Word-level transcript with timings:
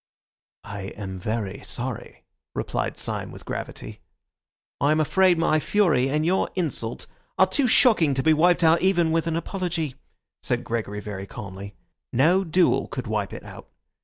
"I 0.63 0.95
am 0.97 1.19
very 1.19 1.61
sorry," 1.63 2.23
replied 2.55 2.97
Syme 2.97 3.29
with 3.31 3.45
gravity. 3.45 3.99
"I 4.79 4.89
am 4.91 4.99
afraid 4.99 5.37
my 5.37 5.59
fury 5.59 6.09
and 6.09 6.25
your 6.25 6.49
insult 6.55 7.05
are 7.37 7.45
too 7.45 7.67
shocking 7.67 8.15
to 8.15 8.23
be 8.23 8.33
wiped 8.33 8.63
out 8.63 8.81
even 8.81 9.11
with 9.11 9.27
an 9.27 9.35
apology," 9.35 9.93
said 10.41 10.63
Gregory 10.63 11.01
very 11.01 11.27
calmly. 11.27 11.75
"No 12.11 12.43
duel 12.43 12.87
could 12.87 13.05
wipe 13.05 13.31
it 13.31 13.43
out. 13.43 13.67